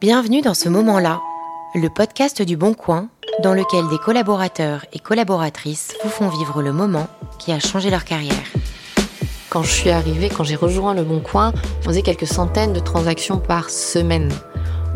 [0.00, 1.20] Bienvenue dans ce moment-là,
[1.74, 3.08] le podcast du Bon Coin,
[3.42, 8.04] dans lequel des collaborateurs et collaboratrices vous font vivre le moment qui a changé leur
[8.04, 8.34] carrière.
[9.48, 12.80] Quand je suis arrivée, quand j'ai rejoint le Bon Coin, on faisait quelques centaines de
[12.80, 14.32] transactions par semaine.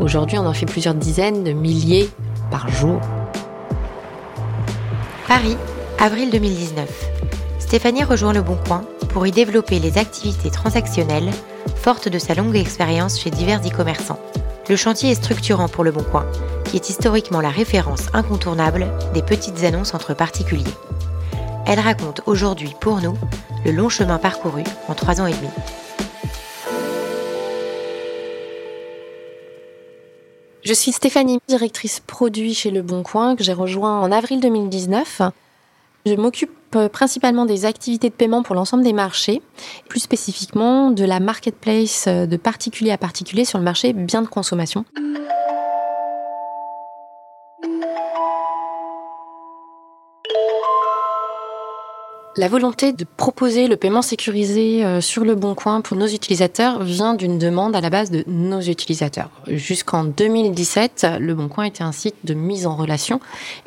[0.01, 2.11] Aujourd'hui, on en fait plusieurs dizaines de milliers
[2.51, 3.01] par jour.
[5.27, 5.57] Paris,
[5.99, 6.89] avril 2019.
[7.59, 11.31] Stéphanie rejoint le Bon Coin pour y développer les activités transactionnelles,
[11.79, 14.19] forte de sa longue expérience chez divers e-commerçants.
[14.69, 16.27] Le chantier est structurant pour le Bon Coin,
[16.65, 20.65] qui est historiquement la référence incontournable des petites annonces entre particuliers.
[21.67, 23.17] Elle raconte aujourd'hui pour nous
[23.65, 25.49] le long chemin parcouru en trois ans et demi.
[30.65, 35.23] Je suis Stéphanie, directrice produit chez Le Bon Coin, que j'ai rejoint en avril 2019.
[36.09, 39.43] Je m'occupe euh, principalement des activités de paiement pour l'ensemble des marchés,
[39.89, 44.27] plus spécifiquement de la marketplace euh, de particulier à particulier sur le marché biens de
[44.27, 44.85] consommation.
[52.39, 56.85] La volonté de proposer le paiement sécurisé euh, sur le bon coin pour nos utilisateurs
[56.85, 59.29] vient d'une demande à la base de nos utilisateurs.
[59.49, 63.19] Jusqu'en 2017, le bon coin était un site de mise en relation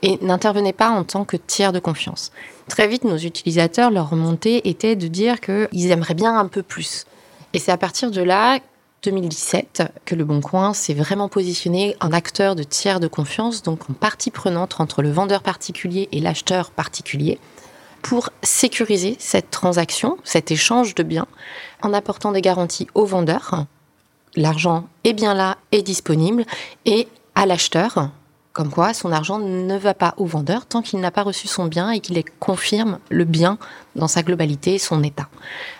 [0.04, 2.32] et n'intervenait pas en tant que tiers de confiance.
[2.70, 7.04] Très vite, nos utilisateurs, leur remontée était de dire qu'ils aimeraient bien un peu plus.
[7.52, 8.60] Et c'est à partir de là
[9.04, 13.90] 2017 que Le Bon Coin s'est vraiment positionné en acteur de tiers de confiance, donc
[13.90, 17.38] en partie prenante entre le vendeur particulier et l'acheteur particulier
[18.02, 21.28] pour sécuriser cette transaction, cet échange de biens,
[21.82, 23.66] en apportant des garanties au vendeur.
[24.36, 26.46] L'argent est bien là, est disponible,
[26.86, 28.12] et à l'acheteur,
[28.54, 31.66] comme quoi son argent ne va pas au vendeur tant qu'il n'a pas reçu son
[31.66, 33.58] bien et qu'il confirme le bien
[33.96, 35.30] dans sa globalité, son état.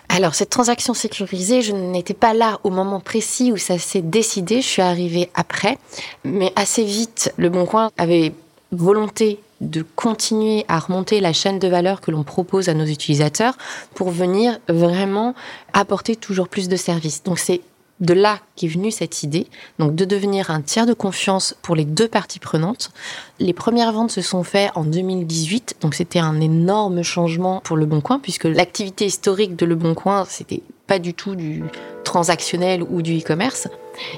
[0.08, 4.62] Alors cette transaction sécurisée, je n'étais pas là au moment précis où ça s'est décidé,
[4.62, 5.78] je suis arrivée après,
[6.24, 8.32] mais assez vite, le Bon Coin avait
[8.72, 13.56] volonté de continuer à remonter la chaîne de valeur que l'on propose à nos utilisateurs
[13.94, 15.34] pour venir vraiment
[15.72, 17.22] apporter toujours plus de services.
[17.22, 17.62] Donc c'est
[18.00, 19.46] de là qu'est venue cette idée,
[19.78, 22.90] donc de devenir un tiers de confiance pour les deux parties prenantes.
[23.38, 27.86] Les premières ventes se sont faites en 2018, donc c'était un énorme changement pour Le
[27.86, 31.62] Bon Coin, puisque l'activité historique de Le Bon Coin, c'était pas du tout du
[32.02, 33.68] transactionnel ou du e-commerce.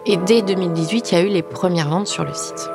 [0.07, 2.71] Et dès 2018, il y a eu les premières ventes sur le site.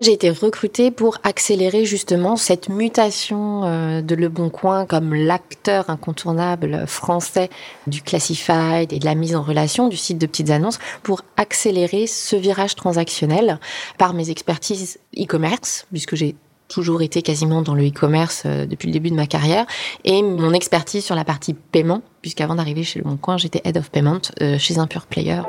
[0.00, 5.90] J'ai été recrutée pour accélérer justement cette mutation euh, de Le Bon Coin comme l'acteur
[5.90, 7.50] incontournable français
[7.88, 12.06] du classified et de la mise en relation du site de petites annonces pour accélérer
[12.06, 13.58] ce virage transactionnel
[13.98, 16.36] par mes expertises e-commerce, puisque j'ai
[16.68, 19.66] toujours été quasiment dans le e-commerce euh, depuis le début de ma carrière
[20.04, 23.76] et mon expertise sur la partie paiement, puisqu'avant d'arriver chez Le Bon Coin, j'étais head
[23.76, 25.40] of payment euh, chez un pure player.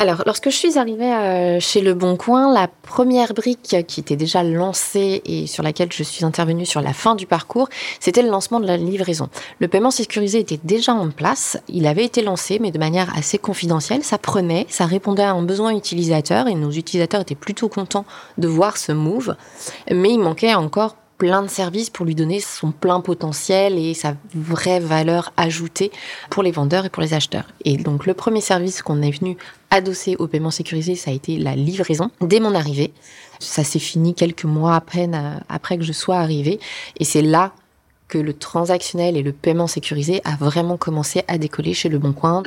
[0.00, 4.14] Alors, lorsque je suis arrivée euh, chez Le Bon Coin, la première brique qui était
[4.14, 8.28] déjà lancée et sur laquelle je suis intervenue sur la fin du parcours, c'était le
[8.28, 9.28] lancement de la livraison.
[9.58, 13.38] Le paiement sécurisé était déjà en place, il avait été lancé, mais de manière assez
[13.38, 14.04] confidentielle.
[14.04, 18.04] Ça prenait, ça répondait à un besoin utilisateur et nos utilisateurs étaient plutôt contents
[18.38, 19.34] de voir ce move,
[19.90, 24.14] mais il manquait encore plein de services pour lui donner son plein potentiel et sa
[24.34, 25.90] vraie valeur ajoutée
[26.30, 27.46] pour les vendeurs et pour les acheteurs.
[27.64, 29.36] Et donc le premier service qu'on est venu
[29.70, 32.92] adosser au paiement sécurisé, ça a été la livraison dès mon arrivée.
[33.40, 35.10] Ça s'est fini quelques mois après,
[35.48, 36.60] après que je sois arrivée
[36.98, 37.52] et c'est là
[38.06, 42.12] que le transactionnel et le paiement sécurisé a vraiment commencé à décoller chez Le Bon
[42.12, 42.42] Coin.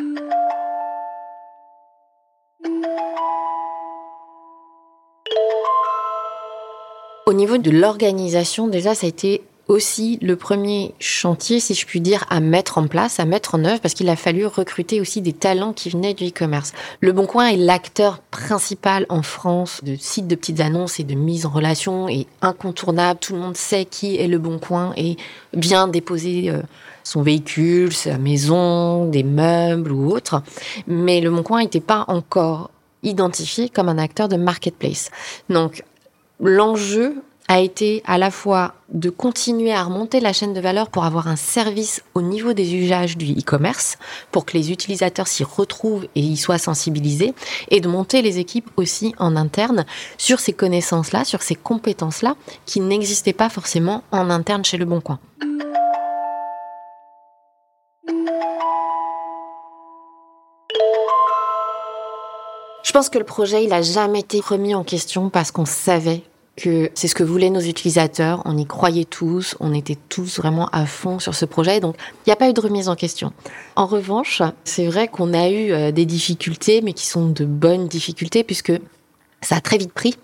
[7.28, 12.02] Au niveau de l'organisation, déjà, ça a été aussi le premier chantier, si je puis
[12.02, 15.22] dire, à mettre en place, à mettre en œuvre, parce qu'il a fallu recruter aussi
[15.22, 16.74] des talents qui venaient du e-commerce.
[17.00, 21.14] Le Bon Coin est l'acteur principal en France de sites de petites annonces et de
[21.14, 23.20] mise en relation et incontournable.
[23.20, 25.16] Tout le monde sait qui est Le Bon Coin et
[25.54, 26.62] vient déposer euh,
[27.04, 30.42] son véhicule, sa maison, des meubles ou autre.
[30.88, 32.72] Mais Le Bon Coin n'était pas encore
[33.04, 35.12] identifié comme un acteur de marketplace.
[35.50, 35.84] Donc,
[36.42, 41.04] l'enjeu a été à la fois de continuer à remonter la chaîne de valeur pour
[41.04, 43.98] avoir un service au niveau des usages du e-commerce,
[44.32, 47.34] pour que les utilisateurs s'y retrouvent et y soient sensibilisés,
[47.70, 49.86] et de monter les équipes aussi en interne
[50.18, 52.36] sur ces connaissances-là, sur ces compétences-là,
[52.66, 55.20] qui n'existaient pas forcément en interne chez Le Bon Coin.
[62.84, 66.24] Je pense que le projet, il a jamais été remis en question parce qu'on savait
[66.58, 70.68] que c'est ce que voulaient nos utilisateurs, on y croyait tous, on était tous vraiment
[70.68, 71.96] à fond sur ce projet, donc
[72.26, 73.32] il n'y a pas eu de remise en question.
[73.76, 77.88] En revanche, c'est vrai qu'on a eu euh, des difficultés, mais qui sont de bonnes
[77.88, 78.74] difficultés, puisque
[79.42, 80.16] ça a très vite pris.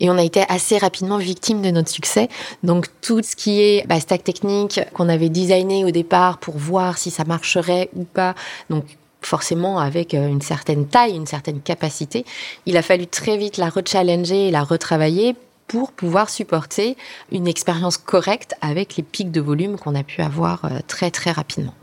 [0.00, 2.28] Et on a été assez rapidement victime de notre succès.
[2.62, 6.98] Donc tout ce qui est bah, stack technique qu'on avait designé au départ pour voir
[6.98, 8.34] si ça marcherait ou pas,
[8.70, 8.84] donc
[9.20, 12.24] forcément avec euh, une certaine taille, une certaine capacité,
[12.66, 15.34] il a fallu très vite la rechallenger et la retravailler
[15.68, 16.96] pour pouvoir supporter
[17.30, 21.30] une expérience correcte avec les pics de volume qu'on a pu avoir euh, très très
[21.30, 21.74] rapidement.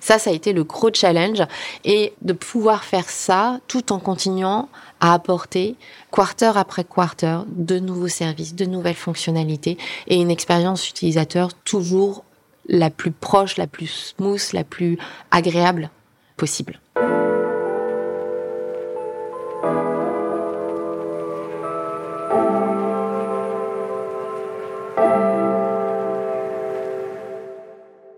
[0.00, 1.42] Ça, ça a été le gros challenge
[1.84, 4.68] et de pouvoir faire ça tout en continuant
[5.00, 5.76] à apporter
[6.12, 12.22] quarter après quarter de nouveaux services, de nouvelles fonctionnalités et une expérience utilisateur toujours
[12.68, 14.98] la plus proche, la plus smooth, la plus
[15.30, 15.88] agréable
[16.36, 16.80] possible.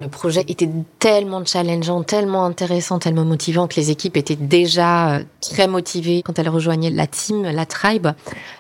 [0.07, 0.69] Le projet était
[1.01, 6.39] tellement challengeant, tellement intéressant, tellement motivant que les équipes étaient déjà euh, très motivées quand
[6.39, 8.07] elles rejoignaient la team, la tribe.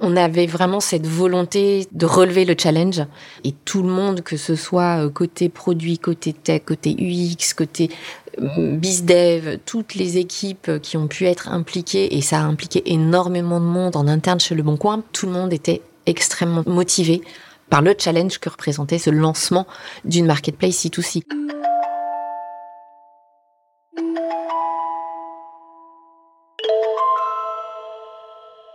[0.01, 3.01] On avait vraiment cette volonté de relever le challenge
[3.45, 7.91] et tout le monde, que ce soit euh, côté produit, côté tech, côté UX, côté
[8.43, 13.61] euh, BizDev, toutes les équipes qui ont pu être impliquées et ça a impliqué énormément
[13.61, 15.05] de monde en interne chez Le Bon Coin.
[15.13, 17.23] Tout le monde était extrêmement motivé
[17.71, 19.67] par le challenge que représentait ce lancement
[20.05, 21.23] d'une marketplace C2C.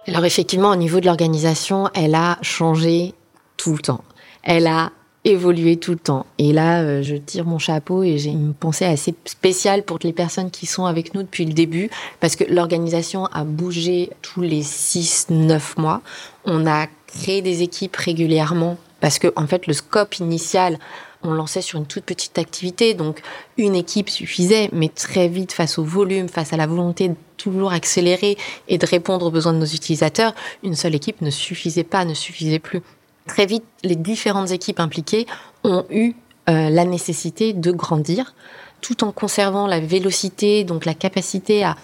[0.08, 3.14] Alors effectivement, au niveau de l'organisation, elle a changé
[3.58, 4.04] tout le temps.
[4.44, 4.92] Elle a
[5.24, 6.26] évolué tout le temps.
[6.38, 10.14] Et là, euh, je tire mon chapeau et j'ai une pensée assez spéciale pour les
[10.14, 11.90] personnes qui sont avec nous depuis le début,
[12.20, 16.02] parce que l'organisation a bougé tous les 6-9 mois.
[16.46, 20.80] On a créer des équipes régulièrement parce que en fait le scope initial
[21.24, 23.22] on lançait sur une toute petite activité, donc
[23.58, 27.74] une équipe suffisait, mais très vite, face au volume, face à la volonté de toujours
[27.74, 28.38] accélérer
[28.68, 30.34] et de répondre aux besoins de nos utilisateurs,
[30.64, 32.82] une seule équipe ne suffisait pas, ne suffisait plus.
[33.28, 35.26] Très vite, les différentes équipes impliquées
[35.64, 36.14] ont eu
[36.50, 38.34] euh, la nécessité de grandir,
[38.82, 41.76] tout en conservant la vélocité, donc la capacité à,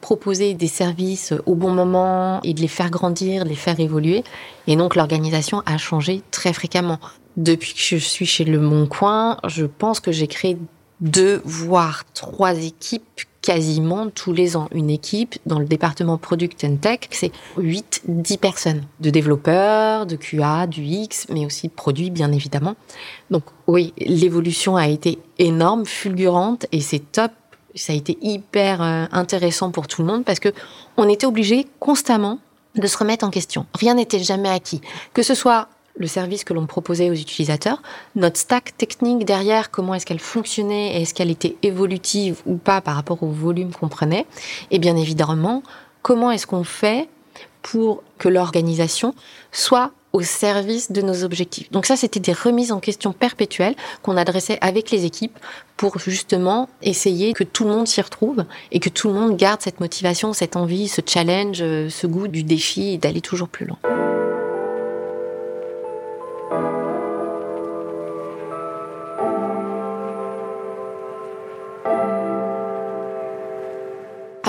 [0.00, 4.24] proposer des services au bon moment et de les faire grandir, les faire évoluer.
[4.66, 6.98] Et donc l'organisation a changé très fréquemment.
[7.36, 10.56] Depuis que je suis chez Le Bon Coin, je pense que j'ai créé
[11.00, 14.66] deux voire trois équipes quasiment tous les ans.
[14.72, 18.82] Une équipe dans le département Product and Tech, c'est 8, 10 personnes.
[18.98, 22.74] De développeurs, de QA, du X, mais aussi de produits, bien évidemment.
[23.30, 27.30] Donc oui, l'évolution a été énorme, fulgurante, et c'est top
[27.76, 30.48] ça a été hyper euh, intéressant pour tout le monde parce que
[30.96, 32.38] on était obligé constamment
[32.74, 33.66] de se remettre en question.
[33.74, 34.80] Rien n'était jamais acquis.
[35.12, 37.82] Que ce soit le service que l'on proposait aux utilisateurs,
[38.14, 42.96] notre stack technique derrière, comment est-ce qu'elle fonctionnait, est-ce qu'elle était évolutive ou pas par
[42.96, 44.26] rapport au volume qu'on prenait,
[44.70, 45.62] et bien évidemment,
[46.02, 47.08] comment est-ce qu'on fait
[47.62, 49.14] pour que l'organisation
[49.50, 51.70] soit au service de nos objectifs.
[51.72, 55.38] Donc ça, c'était des remises en question perpétuelles qu'on adressait avec les équipes
[55.76, 59.60] pour justement essayer que tout le monde s'y retrouve et que tout le monde garde
[59.60, 64.05] cette motivation, cette envie, ce challenge, ce goût du défi et d'aller toujours plus loin.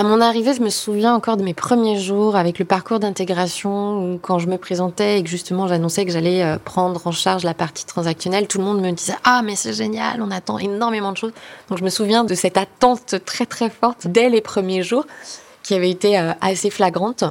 [0.08, 4.38] Mon arrivée, je me souviens encore de mes premiers jours avec le parcours d'intégration quand
[4.38, 7.84] je me présentais et que justement j'annonçais que j'allais euh, prendre en charge la partie
[7.84, 11.32] transactionnelle, tout le monde me disait "Ah mais c'est génial, on attend énormément de choses."
[11.68, 15.04] Donc je me souviens de cette attente très très forte dès les premiers jours
[15.62, 17.24] qui avait été euh, assez flagrante.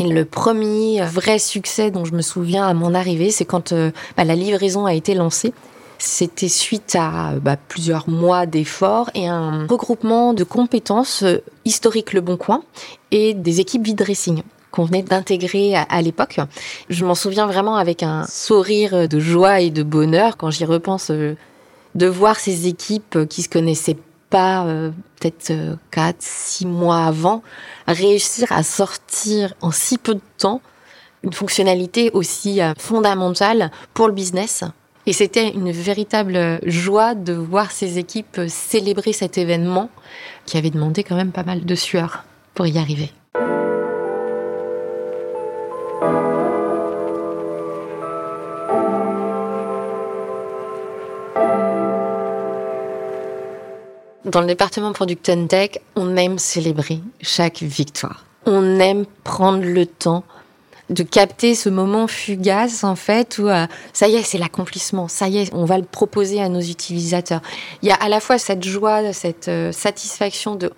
[0.00, 3.92] Et le premier vrai succès dont je me souviens à mon arrivée, c'est quand euh,
[4.16, 5.52] bah, la livraison a été lancée
[6.02, 12.20] c'était suite à bah, plusieurs mois d'efforts et un regroupement de compétences euh, historiques Le
[12.20, 12.64] Bon Coin
[13.12, 14.42] et des équipes vide dressing
[14.72, 16.40] qu'on venait d'intégrer à, l'époque.
[16.88, 21.10] Je m'en souviens vraiment avec un sourire de joie et de bonheur quand j'y repense
[21.10, 21.36] euh,
[21.94, 23.98] de voir ces équipes qui se connaissaient
[24.30, 24.90] pas euh,
[25.20, 25.52] peut-être
[25.90, 27.42] quatre, six mois avant
[27.86, 30.62] réussir à sortir en si peu de temps
[31.22, 34.64] une fonctionnalité aussi fondamentale pour le business
[35.06, 39.90] et c'était une véritable joie de voir ces équipes célébrer cet événement
[40.46, 43.10] qui avait demandé quand même pas mal de sueur pour y arriver.
[54.24, 58.24] Dans le département Product Tech, on aime célébrer chaque victoire.
[58.46, 60.24] On aime prendre le temps
[60.92, 65.28] de capter ce moment fugace en fait où euh, ça y est, c'est l'accomplissement, ça
[65.28, 67.40] y est, on va le proposer à nos utilisateurs.
[67.82, 70.72] Il y a à la fois cette joie, cette euh, satisfaction de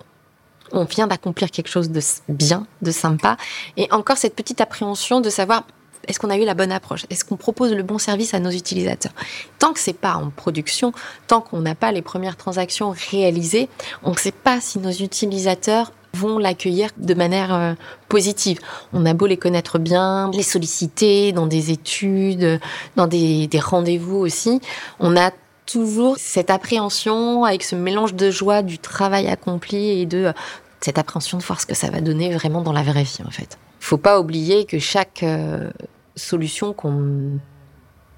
[0.71, 3.37] on vient d'accomplir quelque chose de bien, de sympa,
[3.77, 5.63] et encore cette petite appréhension de savoir
[6.07, 7.05] est-ce qu'on a eu la bonne approche?
[7.09, 9.13] Est-ce qu'on propose le bon service à nos utilisateurs?
[9.59, 10.93] Tant que c'est pas en production,
[11.27, 13.69] tant qu'on n'a pas les premières transactions réalisées,
[14.03, 17.73] on ne sait pas si nos utilisateurs vont l'accueillir de manière euh,
[18.09, 18.59] positive.
[18.93, 22.59] On a beau les connaître bien, les solliciter dans des études,
[22.95, 24.61] dans des, rendez-vous aussi,
[24.99, 25.31] on a
[25.65, 30.31] toujours cette appréhension avec ce mélange de joie du travail accompli et de
[30.79, 33.31] cette appréhension de voir ce que ça va donner vraiment dans la vraie vie en
[33.31, 33.57] fait.
[33.79, 35.71] Faut pas oublier que chaque euh,
[36.15, 37.39] solution qu'on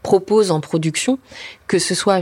[0.07, 1.19] propose en production,
[1.67, 2.21] que ce soit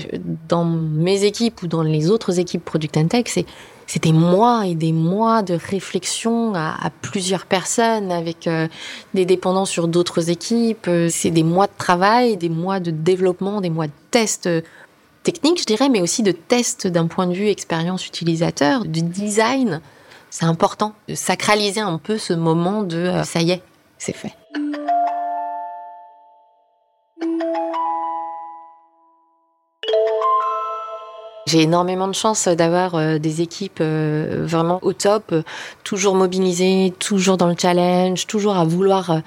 [0.49, 4.73] dans mes équipes ou dans les autres équipes Product and Tech, c'est des mois et
[4.73, 8.67] des mois de réflexion à, plusieurs personnes avec euh,
[9.13, 10.89] des dépendants sur d'autres équipes.
[11.09, 14.49] C'est des mois de travail, des mois de développement, des mois de tests
[15.21, 19.79] techniques, je dirais, mais aussi de tests d'un point de vue expérience utilisateur, du design.
[20.31, 23.61] C'est important de sacraliser un peu ce moment de euh, ça y est,
[23.99, 24.33] c'est fait.
[31.55, 35.41] J'ai énormément de chance d'avoir euh, des équipes euh, vraiment au top, euh,
[35.85, 39.21] toujours mobilisées, toujours dans le challenge, toujours à vouloir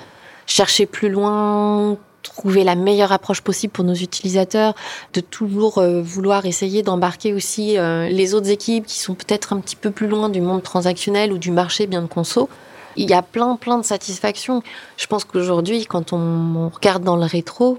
[0.44, 4.74] chercher plus loin, trouver la meilleure approche possible pour nos utilisateurs,
[5.14, 9.90] de toujours vouloir essayer d'embarquer aussi les autres équipes qui sont peut-être un petit peu
[9.90, 12.50] plus loin du monde transactionnel ou du marché bien de conso.
[12.96, 14.62] Il y a plein plein de satisfactions.
[14.98, 17.78] Je pense qu'aujourd'hui, quand on regarde dans le rétro,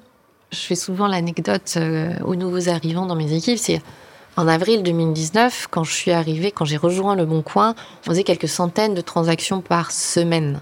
[0.52, 1.78] je fais souvent l'anecdote
[2.26, 3.82] aux nouveaux arrivants dans mes équipes, c'est
[4.38, 8.24] en avril 2019, quand je suis arrivée, quand j'ai rejoint Le Bon Coin, on faisait
[8.24, 10.62] quelques centaines de transactions par semaine.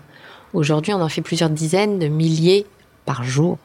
[0.53, 2.65] Aujourd'hui, on en fait plusieurs dizaines de milliers
[3.05, 3.57] par jour.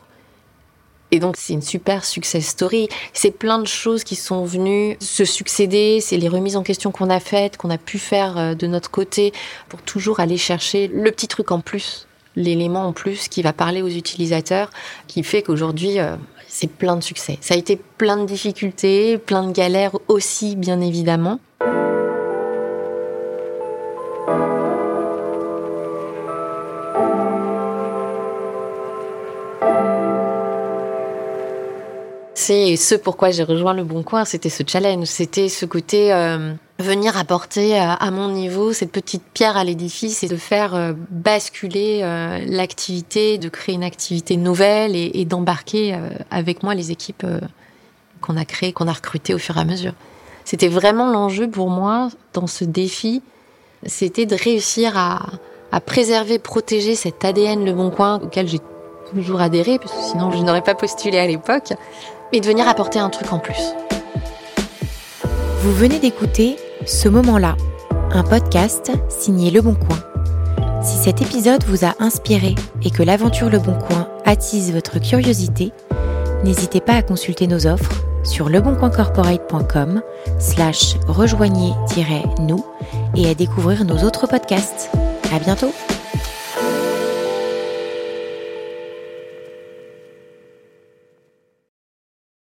[1.10, 2.88] Et donc, c'est une super success story.
[3.12, 6.00] C'est plein de choses qui sont venues se succéder.
[6.00, 8.90] C'est les remises en question qu'on a faites, qu'on a pu faire euh, de notre
[8.90, 9.32] côté
[9.68, 13.82] pour toujours aller chercher le petit truc en plus, l'élément en plus qui va parler
[13.82, 14.70] aux utilisateurs,
[15.06, 16.16] qui fait qu'aujourd'hui, euh,
[16.52, 17.38] c'est plein de succès.
[17.40, 21.40] Ça a été plein de difficultés, plein de galères aussi, bien évidemment.
[32.34, 36.52] C'est ce pourquoi j'ai rejoint le Bon Coin, c'était ce challenge, c'était ce côté euh,
[36.82, 40.92] venir apporter euh, à mon niveau cette petite pierre à l'édifice et de faire euh,
[41.10, 42.00] basculer
[42.46, 45.96] l'activité, de créer une activité nouvelle et, d'embarquer
[46.30, 47.26] avec moi les équipes
[48.20, 49.92] qu'on a créées, qu'on a recrutées au fur et à mesure.
[50.44, 53.22] C'était vraiment l'enjeu pour moi dans ce défi,
[53.86, 55.20] c'était de réussir à,
[55.72, 58.60] à préserver, protéger cet ADN Le Bon Coin auquel j'ai
[59.10, 61.72] toujours adhéré, parce que sinon je n'aurais pas postulé à l'époque,
[62.32, 63.74] et de venir apporter un truc en plus.
[65.60, 67.56] Vous venez d'écouter Ce moment-là,
[68.12, 69.98] un podcast signé Le Bon Coin.
[70.82, 75.72] Si cet épisode vous a inspiré et que l'aventure Le Bon Coin attise votre curiosité,
[76.44, 77.92] n'hésitez pas à consulter nos offres
[78.24, 80.02] sur leboncoincorporate.com
[80.38, 82.64] slash rejoignez-nous
[83.16, 84.90] et à découvrir nos autres podcasts.
[85.32, 85.72] À bientôt!